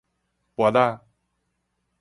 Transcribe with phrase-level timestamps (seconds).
[0.55, 0.99] 菝仔